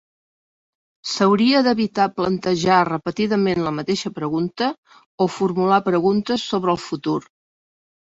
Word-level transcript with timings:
S'hauria 1.09 1.61
d'evitar 1.67 2.07
plantejar 2.21 2.79
repetidament 2.91 3.63
la 3.69 3.75
mateixa 3.83 4.13
pregunta 4.19 4.73
o 5.27 5.31
formular 5.39 5.83
preguntes 5.93 6.51
sobre 6.51 6.79
el 6.79 6.85
futur. 6.91 7.19